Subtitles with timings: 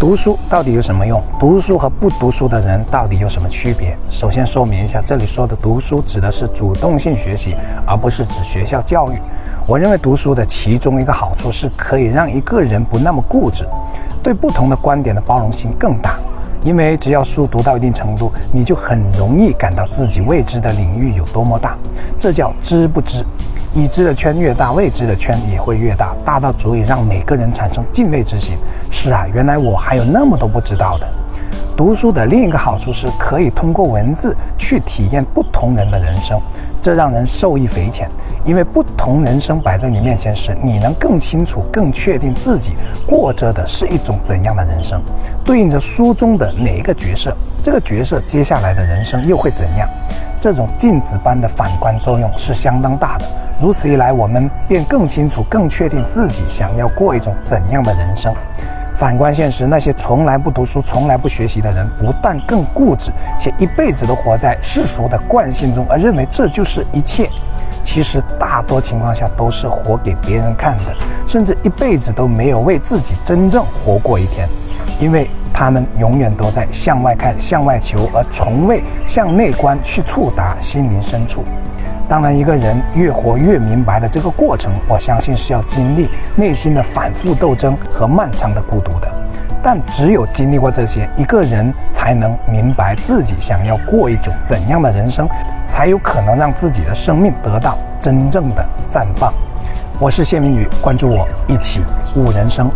[0.00, 1.20] 读书到底有什么用？
[1.40, 3.98] 读书和不读书的人到底有什么区别？
[4.08, 9.18] 首先说明一下，这里说的读书指的是主动性学习，而不是指学校教育。
[9.66, 13.66] 我认为读书的其中一个好处是可以让一个人不那么固执，
[14.22, 16.16] 对不同的观点的包容性更大。
[16.62, 21.76] 因为只要书读到一定程度，你就很容易感到自己未知的领域有多么大，
[22.16, 23.24] 这叫知不知。
[23.78, 28.56] 已知的圈越大，未知的圈也会越大，大到足以让每个人产生敬畏之心。
[28.90, 31.08] 是啊，原来我还有那么多不知道的。
[31.78, 36.36] 读书的另一个好处是可以通过文字去体验不同人的人生，
[36.82, 38.08] 这让人受益匪浅。
[38.44, 42.72] 因为不同人生摆在你面前时，你能更清楚、更确定自己
[43.06, 45.00] 过着的是一种怎样的人生，
[45.44, 47.32] 对应着书中的哪一个角色，
[47.62, 49.88] 这个角色接下来的人生又会怎样？
[50.40, 53.24] 这种镜子般的反观作用是相当大的。
[53.60, 58.34] 如此一来，我们便更清楚、更确定自己想要过一种怎样的人生。
[58.98, 67.30] 反观现实，那些从来不读书、从来不学习的人，不但更固执，且一辈子都活在世俗的惯性中，而认为这就是一切。
[67.84, 70.84] 其实，大多情况下都是活给别人看的，
[71.28, 74.48] 甚至一辈子都没有为自己真正活过一天，
[74.98, 81.44] 因为他们永远都在向外看、向外求，而从未向内观去触达心灵深处。
[82.08, 89.08] 当然，一个人越活越明白的这个过程，我相信是要经历内心的反复斗争和漫长的孤独的。
[89.62, 95.28] 但只有经历过这些，一个人才能明白自己想要过一种怎样的人生，
[95.66, 99.30] 才有可能让自己的生命得到真正的绽放。
[100.00, 101.82] 我是谢明宇，关注我，一起
[102.14, 102.70] 悟人生。